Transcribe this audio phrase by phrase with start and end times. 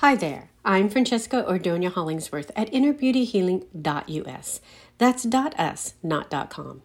[0.00, 4.60] Hi there, I'm Francesca Ordonia Hollingsworth at innerbeautyhealing.us.
[4.98, 6.82] That's .us, not .com.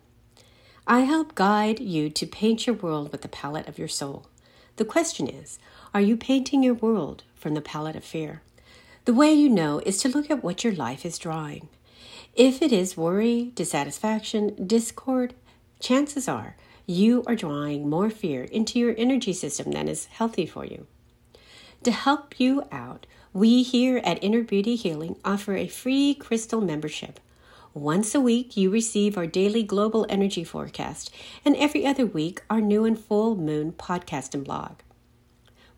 [0.87, 4.27] I help guide you to paint your world with the palette of your soul.
[4.77, 5.59] The question is,
[5.93, 8.43] are you painting your world from the palette of fear?
[9.03, 11.67] The way you know is to look at what your life is drawing.
[12.33, 15.33] If it is worry, dissatisfaction, discord,
[15.81, 20.63] chances are you are drawing more fear into your energy system than is healthy for
[20.65, 20.87] you.
[21.83, 27.19] To help you out, we here at Inner Beauty Healing offer a free crystal membership.
[27.73, 31.09] Once a week, you receive our daily global energy forecast,
[31.43, 34.73] and every other week, our new and full moon podcast and blog.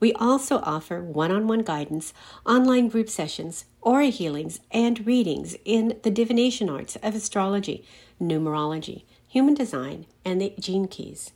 [0.01, 2.13] We also offer one on one guidance,
[2.45, 7.85] online group sessions, aura healings, and readings in the divination arts of astrology,
[8.21, 11.31] numerology, human design, and the gene keys.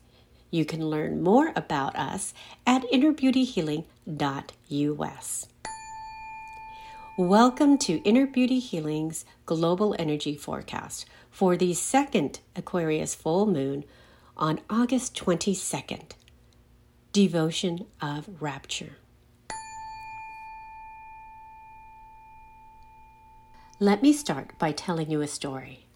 [0.50, 2.34] You can learn more about us
[2.66, 5.48] at innerbeautyhealing.us.
[7.18, 13.84] Welcome to Inner Beauty Healing's Global Energy Forecast for the second Aquarius full moon
[14.38, 16.12] on August 22nd
[17.12, 18.96] devotion of rapture.
[23.82, 25.88] Let me start by telling you a story.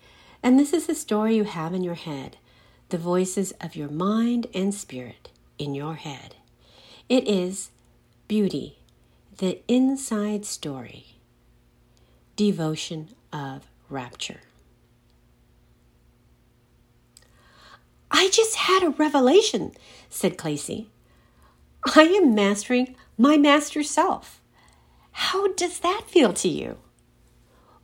[0.44, 2.36] And this is a story you have in your head,
[2.92, 6.36] the voices of your mind and spirit in your head.
[7.08, 7.72] It is
[8.28, 8.80] beauty,
[9.38, 11.06] the inside story,
[12.36, 14.42] devotion of rapture.
[18.12, 19.72] I just had a revelation,
[20.10, 20.88] said Clacy.
[21.96, 24.42] I am mastering my master self.
[25.14, 26.78] How does that feel to you?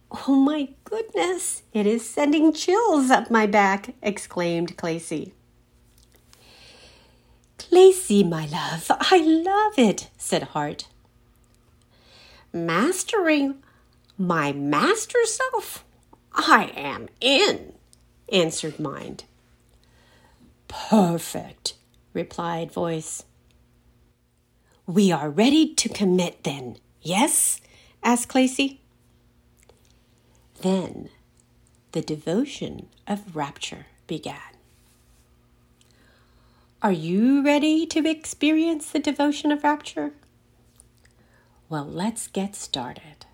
[0.10, 5.34] Oh my goodness, it is sending chills up my back, exclaimed Clacy.
[7.58, 10.88] Clacy, my love, I love it, said Heart.
[12.54, 13.56] Mastering
[14.17, 15.84] my master self?
[16.34, 17.73] I am in,
[18.32, 19.26] answered Mind.
[20.67, 21.73] Perfect,
[22.14, 23.26] replied Voice.
[24.86, 27.60] We are ready to commit then, yes?
[28.04, 28.80] asked Clacy.
[30.62, 31.10] Then
[31.92, 34.36] the devotion of rapture began.
[36.82, 40.12] Are you ready to experience the devotion of rapture?
[41.70, 43.26] Well, let's get started.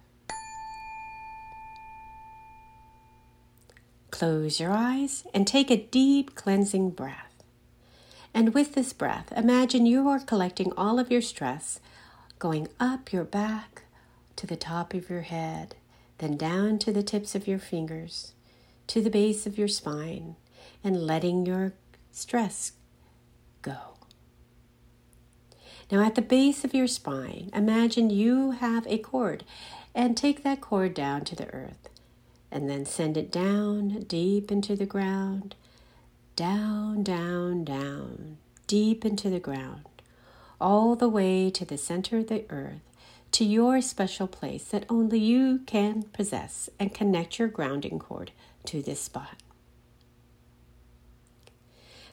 [4.11, 7.43] Close your eyes and take a deep cleansing breath.
[8.33, 11.79] And with this breath, imagine you are collecting all of your stress
[12.39, 13.83] going up your back
[14.35, 15.75] to the top of your head,
[16.17, 18.33] then down to the tips of your fingers,
[18.87, 20.35] to the base of your spine,
[20.83, 21.73] and letting your
[22.11, 22.73] stress
[23.61, 23.77] go.
[25.91, 29.43] Now, at the base of your spine, imagine you have a cord
[29.93, 31.89] and take that cord down to the earth
[32.51, 35.55] and then send it down deep into the ground
[36.35, 38.37] down, down, down,
[38.67, 39.85] deep into the ground,
[40.59, 42.81] all the way to the center of the earth,
[43.33, 48.31] to your special place that only you can possess, and connect your grounding cord
[48.65, 49.43] to this spot.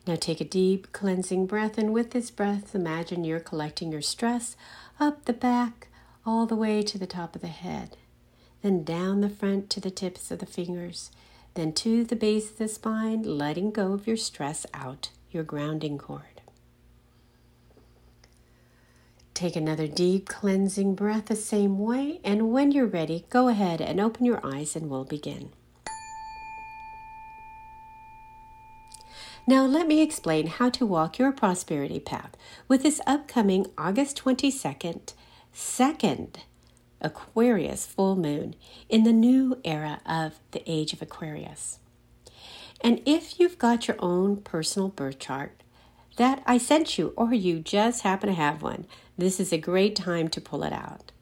[0.06, 4.56] Now take a deep cleansing breath, and with this breath, imagine you're collecting your stress
[4.98, 5.88] up the back
[6.26, 7.96] all the way to the top of the head,
[8.62, 11.10] then down the front to the tips of the fingers
[11.54, 15.98] then to the base of the spine, letting go of your stress out your grounding
[15.98, 16.39] cord.
[19.40, 23.98] Take another deep cleansing breath the same way, and when you're ready, go ahead and
[23.98, 25.48] open your eyes and we'll begin.
[29.46, 32.36] Now, let me explain how to walk your prosperity path
[32.68, 35.14] with this upcoming August 22nd,
[35.54, 36.40] second
[37.00, 38.54] Aquarius full moon
[38.90, 41.78] in the new era of the age of Aquarius.
[42.82, 45.62] And if you've got your own personal birth chart
[46.16, 48.84] that I sent you, or you just happen to have one,
[49.20, 51.12] this is a great time to pull it out.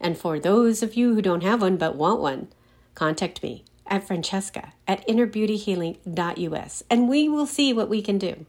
[0.00, 2.48] And for those of you who don't have one but want one,
[2.94, 8.46] contact me at Francesca at innerbeautyhealing.us and we will see what we can do.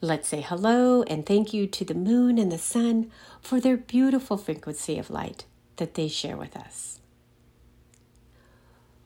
[0.00, 3.10] Let's say hello and thank you to the moon and the sun
[3.40, 5.46] for their beautiful frequency of light
[5.76, 7.00] that they share with us.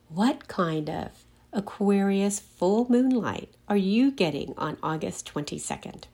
[0.08, 6.04] What kind of Aquarius full moon light are you getting on August 22nd?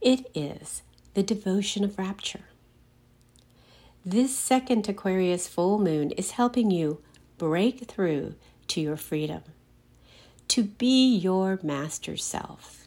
[0.00, 0.82] It is
[1.14, 2.44] the devotion of rapture.
[4.04, 7.02] This second Aquarius full moon is helping you
[7.38, 8.34] break through
[8.68, 9.42] to your freedom,
[10.48, 12.86] to be your master self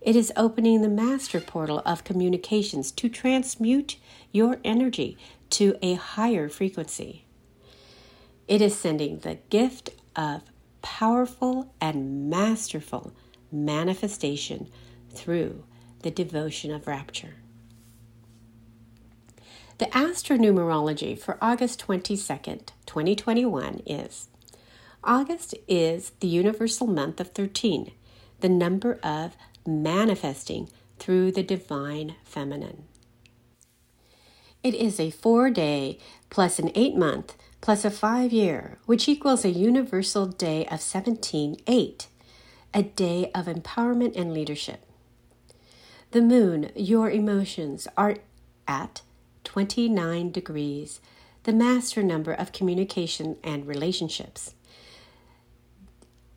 [0.00, 3.96] It is opening the master portal of communications to transmute
[4.32, 5.18] your energy
[5.50, 7.26] to a higher frequency.
[8.48, 10.42] It is sending the gift of
[10.82, 13.12] powerful and masterful
[13.52, 14.68] manifestation
[15.12, 15.64] through
[16.02, 17.36] the devotion of rapture.
[19.78, 24.28] The astronumerology for August 22nd, 2021 is
[25.02, 27.92] August is the universal month of 13,
[28.40, 29.36] the number of
[29.66, 30.68] manifesting
[30.98, 32.84] through the divine feminine.
[34.62, 35.98] It is a four day
[36.28, 41.56] plus an eight month plus a five year, which equals a universal day of 17
[41.66, 42.06] 8,
[42.74, 44.84] a day of empowerment and leadership.
[46.12, 48.16] The moon, your emotions are
[48.66, 49.02] at
[49.44, 51.00] 29 degrees,
[51.44, 54.54] the master number of communication and relationships.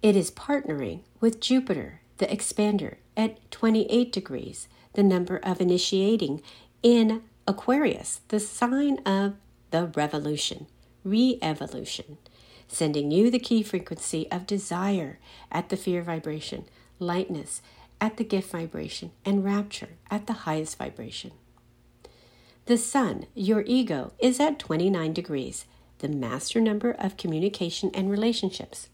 [0.04, 6.44] It is partnering with Jupiter, the expander, at 28 degrees, the number of initiating
[6.84, 9.34] in Aquarius, the sign of
[9.72, 10.68] the revolution,
[11.04, 12.20] re evolution,
[12.68, 15.18] sending you the key frequency of desire
[15.52, 16.66] at the fear vibration,
[17.00, 17.64] lightness
[18.04, 21.32] at the gift vibration, and rapture at the highest vibration.
[22.66, 25.64] The Sun, your ego, is at 29 degrees,
[26.00, 28.90] the master number of communication and relationships.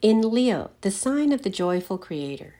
[0.00, 2.54] In Leo, the sign of the joyful creator,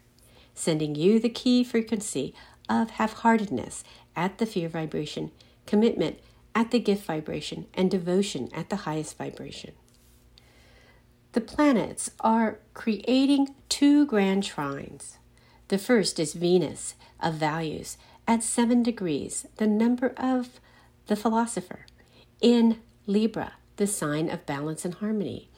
[0.54, 2.34] sending you the key frequency
[2.68, 3.84] of half heartedness
[4.14, 5.30] at the fear vibration,
[5.64, 6.18] commitment
[6.54, 9.72] at the gift vibration, and devotion at the highest vibration.
[11.32, 15.16] The planets are creating two grand trines.
[15.68, 17.96] The first is Venus of values
[18.26, 20.60] at seven degrees, the number of
[21.06, 21.86] the philosopher.
[22.40, 25.48] In Libra, the sign of balance and harmony,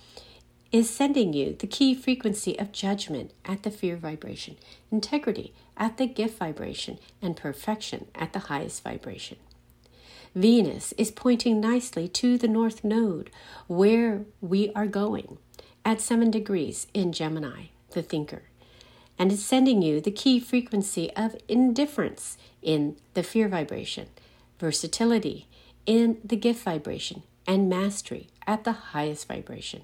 [0.72, 4.56] is sending you the key frequency of judgment at the fear vibration,
[4.90, 9.38] integrity at the gift vibration, and perfection at the highest vibration.
[10.34, 13.30] Venus is pointing nicely to the North Node,
[13.68, 15.38] where we are going,
[15.84, 18.42] at 7 degrees in Gemini, the thinker,
[19.18, 24.08] and is sending you the key frequency of indifference in the fear vibration,
[24.58, 25.46] versatility
[25.86, 29.82] in the gift vibration, and mastery at the highest vibration.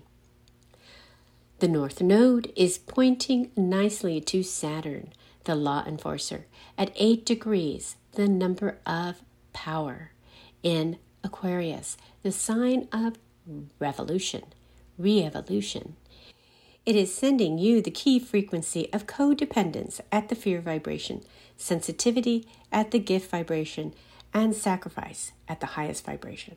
[1.61, 5.13] The North Node is pointing nicely to Saturn,
[5.45, 6.47] the law enforcer,
[6.77, 10.11] at 8 degrees, the number of power.
[10.63, 13.17] In Aquarius, the sign of
[13.79, 14.43] revolution,
[14.99, 15.97] re evolution.
[16.85, 21.23] It is sending you the key frequency of codependence at the fear vibration,
[21.57, 23.95] sensitivity at the gift vibration,
[24.35, 26.57] and sacrifice at the highest vibration.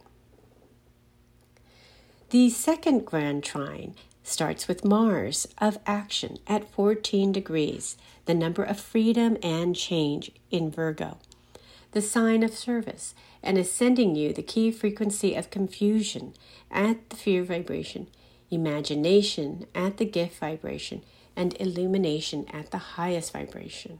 [2.31, 3.93] The second grand trine
[4.23, 7.95] starts with Mars of action at 14 degrees,
[8.25, 11.19] the number of freedom and change in Virgo,
[11.91, 13.13] the sign of service,
[13.43, 16.33] and is sending you the key frequency of confusion
[16.71, 18.07] at the fear vibration,
[18.51, 21.03] imagination at the gift vibration,
[21.35, 23.99] and illumination at the highest vibration.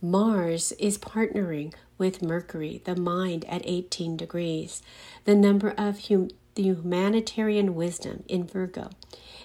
[0.00, 4.82] Mars is partnering with Mercury, the mind, at 18 degrees,
[5.24, 8.90] the number of hum- the humanitarian wisdom in Virgo,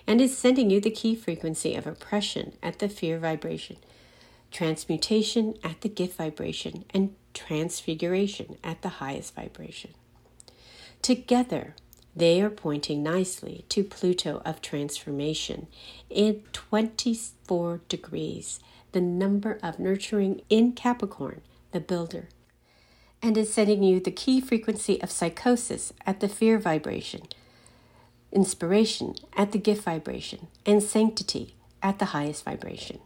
[0.07, 3.77] and is sending you the key frequency of oppression at the fear vibration,
[4.51, 9.91] transmutation at the gift vibration, and transfiguration at the highest vibration.
[11.01, 11.75] Together,
[12.17, 15.67] they are pointing nicely to Pluto of transformation
[16.09, 18.59] in 24 degrees,
[18.91, 22.29] the number of nurturing in Capricorn, the builder
[23.21, 27.23] and is sending you the key frequency of psychosis at the fear vibration,
[28.31, 32.99] inspiration at the gift vibration, and sanctity at the highest vibration.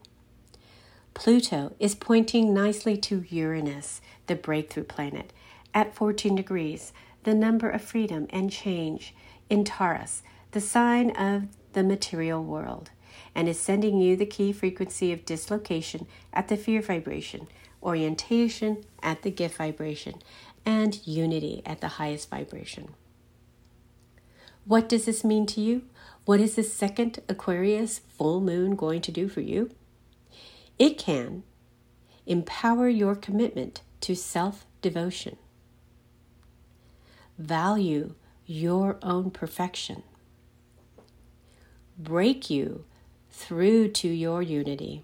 [1.13, 5.31] Pluto is pointing nicely to Uranus, the breakthrough planet,
[5.73, 9.13] at 14 degrees, the number of freedom and change
[9.49, 12.91] in Taurus, the sign of the material world,
[13.35, 17.47] and is sending you the key frequency of dislocation at the fear vibration,
[17.81, 20.15] orientation at the gift vibration,
[20.65, 22.89] and unity at the highest vibration.
[24.65, 25.83] What does this mean to you?
[26.25, 29.71] What is the second Aquarius full moon going to do for you?
[30.77, 31.43] It can
[32.25, 35.37] empower your commitment to self devotion,
[37.41, 38.13] value
[38.45, 40.03] your own perfection,
[41.98, 42.86] break you
[43.29, 45.03] through to your unity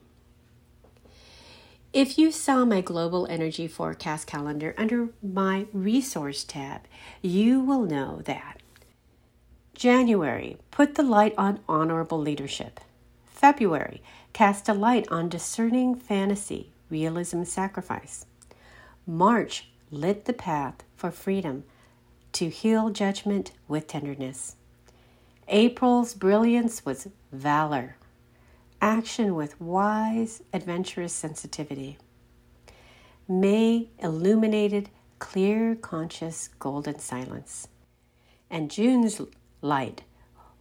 [1.97, 6.81] if you saw my global energy forecast calendar under my resource tab,
[7.23, 8.61] you will know that
[9.73, 12.79] January, put the light on honorable leadership.
[13.25, 18.27] February cast a light on discerning fantasy, realism, sacrifice.
[19.07, 21.63] March lit the path for freedom
[22.33, 24.55] to heal judgment with tenderness.
[25.47, 27.95] April's brilliance was valor,
[28.81, 31.97] action with wise, adventurous sensitivity.
[33.27, 37.67] May illuminated clear, conscious, golden silence.
[38.49, 39.21] And June's
[39.61, 40.03] light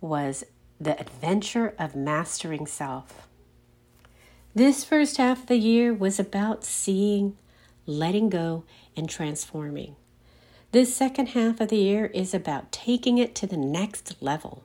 [0.01, 0.45] was
[0.81, 3.29] the adventure of mastering self.
[4.55, 7.37] This first half of the year was about seeing,
[7.87, 8.65] letting go,
[8.97, 9.97] and transforming.
[10.73, 14.65] This second half of the year is about taking it to the next level.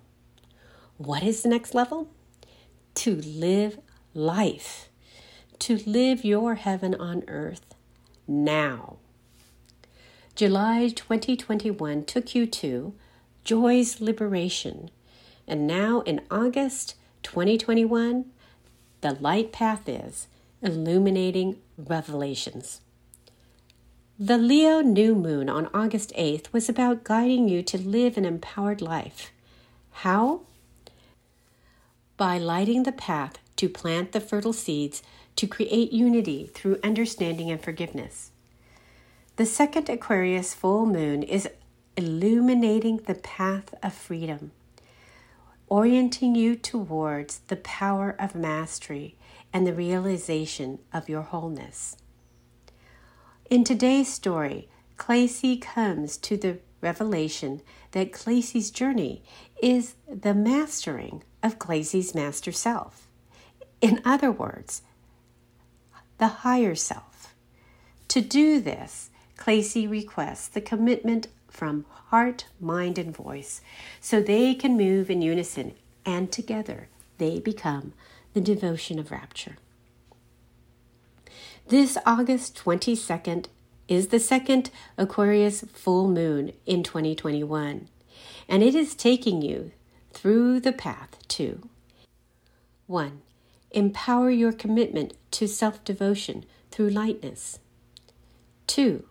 [0.98, 2.10] What is the next level?
[2.96, 3.80] To live
[4.14, 4.90] life,
[5.60, 7.76] to live your heaven on earth
[8.28, 8.98] now.
[10.36, 12.94] July 2021 took you to
[13.44, 14.90] Joy's Liberation.
[15.48, 18.26] And now in August 2021,
[19.02, 20.28] the light path is
[20.62, 22.82] illuminating revelations.
[24.24, 28.80] The Leo new moon on August 8th was about guiding you to live an empowered
[28.80, 29.32] life.
[29.90, 30.42] How?
[32.18, 35.02] By lighting the path to plant the fertile seeds
[35.38, 38.30] to create unity through understanding and forgiveness.
[39.38, 41.50] The second Aquarius full moon is
[41.98, 44.52] illuminating the path of freedom,
[45.68, 49.16] orienting you towards the power of mastery
[49.52, 51.98] and the realization of your wholeness.
[53.52, 59.24] In today's story, Clacy comes to the revelation that Clacy's journey
[59.62, 63.10] is the mastering of Clacy's master self.
[63.82, 64.84] In other words,
[66.18, 67.36] the higher self.
[68.08, 73.60] To do this, Clacy requests the commitment from heart, mind, and voice
[74.00, 75.74] so they can move in unison
[76.06, 77.92] and together they become
[78.34, 79.58] the devotion of rapture.
[81.68, 83.48] This August 22nd
[83.88, 87.88] is the second Aquarius full moon in 2021,
[88.48, 89.72] and it is taking you
[90.12, 91.70] through the path to
[92.88, 93.22] 1.
[93.72, 97.60] Empower your commitment to self devotion through lightness.
[98.68, 99.06] 2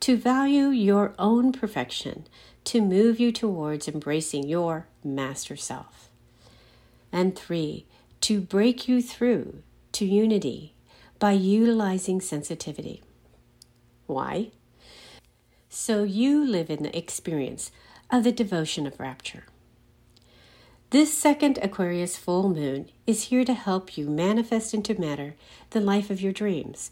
[0.00, 2.26] to value your own perfection,
[2.64, 6.08] to move you towards embracing your master self.
[7.12, 7.86] And three,
[8.22, 10.74] to break you through to unity
[11.20, 13.02] by utilizing sensitivity.
[14.06, 14.50] Why?
[15.68, 17.70] So you live in the experience
[18.10, 19.44] of the devotion of rapture.
[20.90, 25.36] This second Aquarius full moon is here to help you manifest into matter
[25.70, 26.90] the life of your dreams,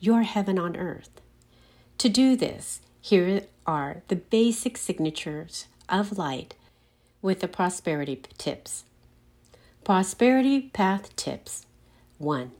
[0.00, 1.22] your heaven on earth.
[1.98, 6.56] To do this, here are the basic signatures of light
[7.22, 8.84] with the prosperity tips.
[9.84, 11.64] Prosperity path tips
[12.18, 12.50] 1.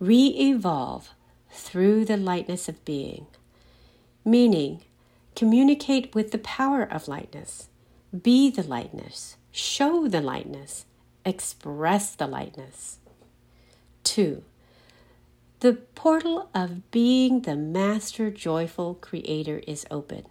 [0.00, 1.10] Re evolve
[1.50, 3.26] through the lightness of being,
[4.24, 4.80] meaning
[5.36, 7.68] communicate with the power of lightness,
[8.22, 10.86] be the lightness, show the lightness,
[11.26, 12.98] express the lightness.
[14.04, 14.42] 2.
[15.60, 20.24] The portal of being the master joyful creator is open.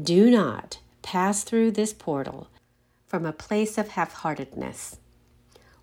[0.00, 2.48] Do not pass through this portal
[3.06, 4.96] from a place of half heartedness.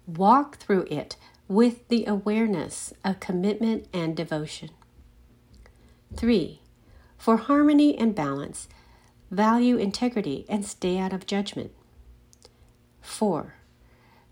[0.08, 4.70] Walk through it with the awareness of commitment and devotion.
[6.16, 6.62] 3.
[7.18, 8.68] For harmony and balance,
[9.32, 11.72] value integrity and stay out of judgment.
[13.02, 13.56] 4.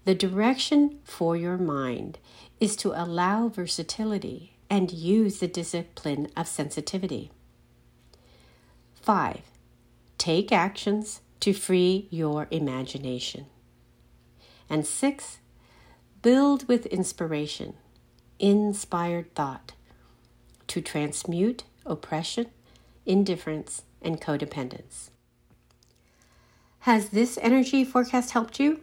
[0.04, 2.20] The direction for your mind
[2.60, 7.32] is to allow versatility and use the discipline of sensitivity.
[9.02, 9.42] 5.
[10.18, 13.46] Take actions to free your imagination.
[14.70, 15.40] And 6.
[16.26, 17.76] Build with inspiration,
[18.40, 19.74] inspired thought,
[20.66, 22.48] to transmute oppression,
[23.06, 25.12] indifference, and codependence.
[26.80, 28.80] Has this energy forecast helped you?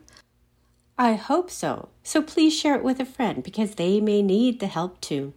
[0.96, 1.88] I hope so.
[2.04, 5.32] So please share it with a friend because they may need the help too.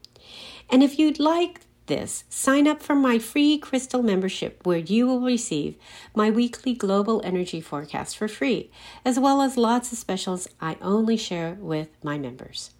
[0.69, 5.21] And if you'd like this, sign up for my free crystal membership where you will
[5.21, 5.75] receive
[6.13, 8.69] my weekly global energy forecast for free,
[9.03, 12.71] as well as lots of specials I only share with my members.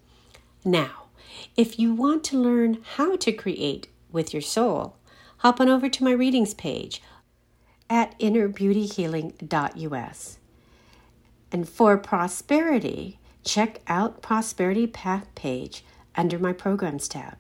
[0.64, 1.06] Now,
[1.56, 4.98] if you want to learn how to create with your soul,
[5.38, 7.02] hop on over to my readings page
[7.90, 10.38] at innerbeautyhealing.us.
[11.52, 15.86] And for prosperity, check out Prosperity Path page
[16.16, 17.38] under my Programs tab.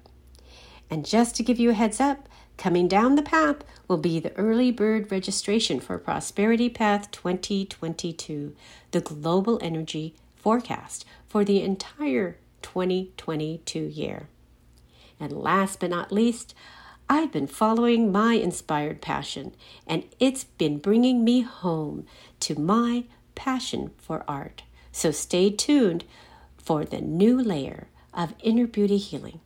[0.90, 4.36] And just to give you a heads up, coming down the path will be the
[4.38, 8.56] early bird registration for Prosperity Path 2022,
[8.92, 14.28] the global energy forecast for the entire 2022 year.
[15.20, 16.54] And last but not least,
[17.08, 22.06] I've been following my inspired passion, and it's been bringing me home
[22.42, 24.64] to my passion for art.
[24.92, 26.04] So stay tuned
[26.58, 29.40] for the new layer of inner beauty healing.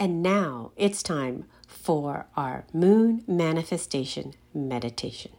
[0.00, 5.32] And now it's time for our moon manifestation meditation.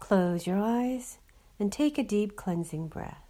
[0.00, 1.18] Close your eyes
[1.58, 3.24] and take a deep cleansing breath.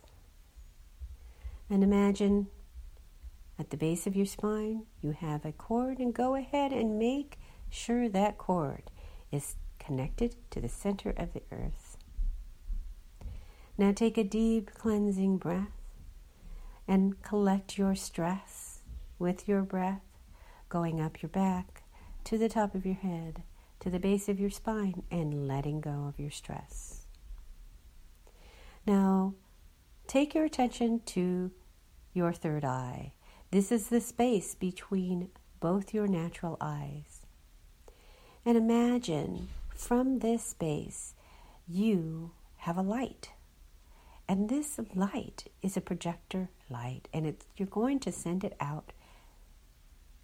[1.70, 2.48] And imagine
[3.60, 7.38] at the base of your spine you have a cord, and go ahead and make
[7.70, 8.90] sure that cord
[9.30, 11.85] is connected to the center of the earth.
[13.78, 15.68] Now take a deep cleansing breath
[16.88, 18.80] and collect your stress
[19.18, 20.02] with your breath,
[20.68, 21.82] going up your back
[22.24, 23.42] to the top of your head,
[23.80, 27.06] to the base of your spine, and letting go of your stress.
[28.86, 29.34] Now,
[30.06, 31.50] take your attention to
[32.14, 33.12] your third eye.
[33.50, 35.28] This is the space between
[35.60, 37.26] both your natural eyes.
[38.44, 41.14] And imagine from this space
[41.68, 43.30] you have a light.
[44.28, 48.92] And this light is a projector light, and it's, you're going to send it out,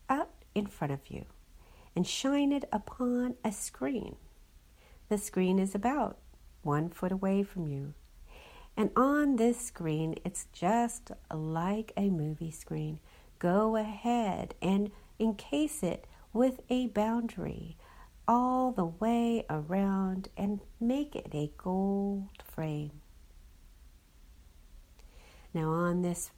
[0.08, 1.26] out in front of you,
[1.94, 4.16] and shine it upon a screen.
[5.08, 6.18] The screen is about
[6.62, 7.94] one foot away from you.
[8.76, 12.98] And on this screen, it's just like a movie screen.
[13.38, 17.76] Go ahead and encase it with a boundary
[18.26, 23.01] all the way around and make it a gold frame.
[25.54, 26.30] Now, on this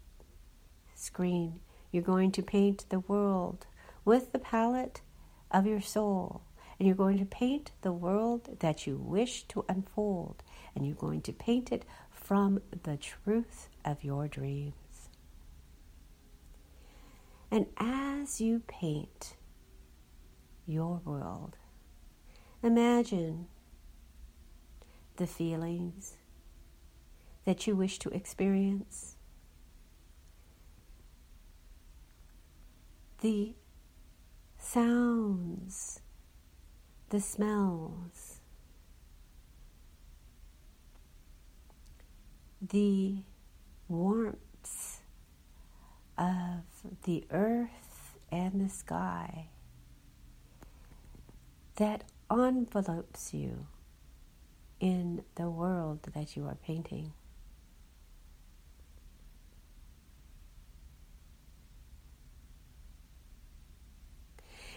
[0.95, 1.61] screen,
[1.93, 3.67] you're going to paint the world
[4.05, 5.01] with the palette
[5.51, 6.43] of your soul.
[6.79, 10.43] And you're going to paint the world that you wish to unfold.
[10.75, 14.75] And you're going to paint it from the truth of your dreams.
[17.51, 19.37] And as you paint
[20.67, 21.57] your world,
[22.63, 23.47] imagine
[25.17, 26.17] the feelings
[27.45, 29.17] that you wish to experience,
[33.21, 33.55] the
[34.59, 36.01] sounds,
[37.11, 38.41] the smells,
[42.61, 43.17] the
[43.89, 45.01] warmth
[46.17, 46.63] of
[47.05, 49.49] the earth and the sky
[51.77, 53.67] that envelopes you
[54.81, 57.13] in the world that you are painting.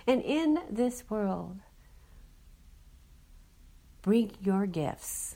[0.08, 1.60] And in this world,
[4.02, 5.36] bring your gifts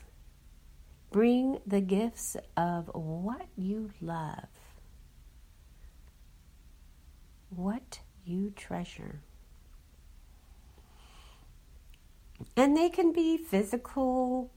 [1.12, 4.48] Bring the gifts of what you love,
[7.50, 9.20] what you treasure.
[12.56, 14.50] And they can be physical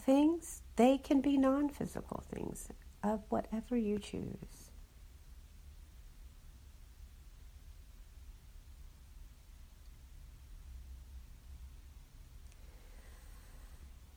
[0.00, 2.68] things, they can be non physical things
[3.04, 4.72] of whatever you choose.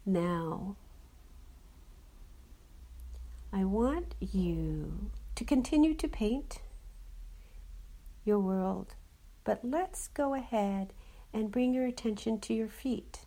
[0.08, 0.76] Now,
[3.54, 6.62] I want you to continue to paint
[8.24, 8.94] your world,
[9.44, 10.94] but let's go ahead
[11.34, 13.26] and bring your attention to your feet.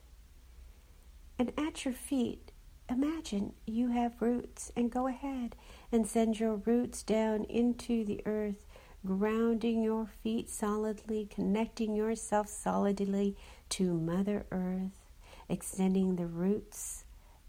[1.39, 2.53] And at your feet,
[2.89, 5.57] imagine you have roots, and go ahead
[5.91, 8.65] and send your roots down into the earth,
[9.05, 13.37] grounding your feet solidly, connecting yourself solidly
[13.71, 15.11] to Mother Earth,
[15.49, 17.05] extending the roots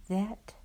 [0.10, 0.55] that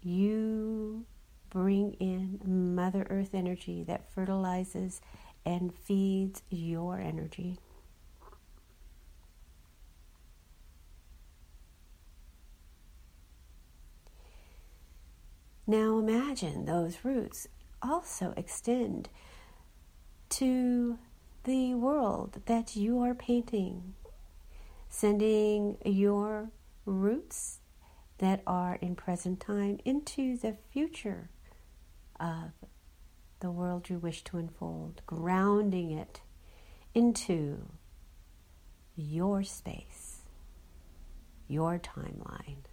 [0.00, 1.06] you
[1.52, 2.40] bring in
[2.74, 5.02] Mother Earth energy that fertilizes
[5.44, 7.58] and feeds your energy.
[15.66, 17.46] Now imagine those roots
[17.82, 19.10] also extend
[20.30, 20.98] to
[21.44, 23.92] the world that you are painting,
[24.88, 26.50] sending your
[26.86, 27.60] roots
[28.18, 31.28] that are in present time into the future
[32.22, 32.52] of
[33.40, 36.20] the world you wish to unfold, grounding it
[36.94, 37.66] into
[38.94, 40.20] your space,
[41.48, 42.64] your timeline.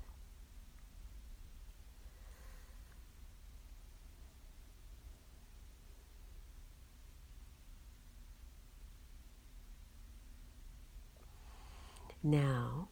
[12.21, 12.89] Now,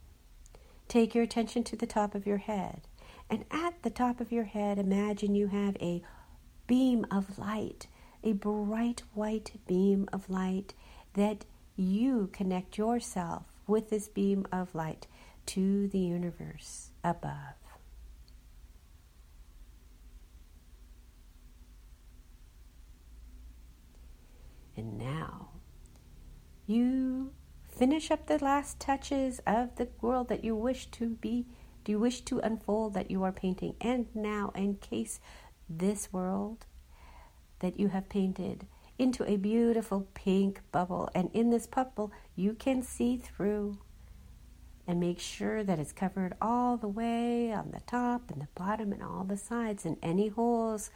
[0.87, 2.81] take your attention to the top of your head.
[3.29, 6.01] And at the top of your head, imagine you have a
[6.67, 7.87] beam of light,
[8.23, 10.73] a bright white beam of light
[11.13, 15.07] that you connect yourself with this beam of light
[15.45, 17.55] to the universe above.
[24.75, 25.49] And now
[26.67, 27.31] you
[27.67, 31.47] finish up the last touches of the world that you wish to be,
[31.83, 33.75] do you wish to unfold that you are painting.
[33.81, 35.19] And now encase
[35.69, 36.65] this world
[37.59, 38.67] that you have painted
[38.99, 41.09] into a beautiful pink bubble.
[41.13, 43.77] And in this bubble, you can see through
[44.87, 48.93] and make sure that it's covered all the way on the top and the bottom
[48.93, 50.89] and all the sides and any holes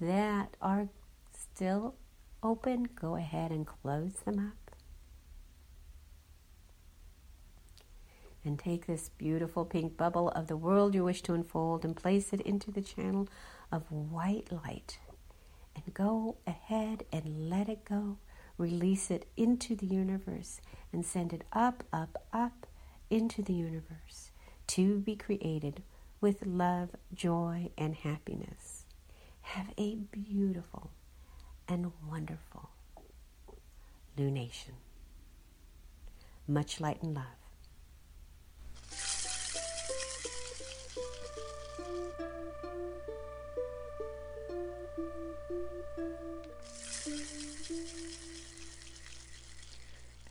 [0.00, 0.88] that are
[1.32, 1.94] still
[2.42, 4.59] open, go ahead and close them up.
[8.44, 12.32] And take this beautiful pink bubble of the world you wish to unfold and place
[12.32, 13.28] it into the channel
[13.70, 14.98] of white light.
[15.74, 18.16] And go ahead and let it go.
[18.56, 20.60] Release it into the universe
[20.92, 22.66] and send it up, up, up
[23.10, 24.30] into the universe
[24.68, 25.82] to be created
[26.20, 28.84] with love, joy, and happiness.
[29.42, 30.90] Have a beautiful
[31.66, 32.70] and wonderful
[34.18, 34.74] lunation.
[36.46, 37.39] Much light and love.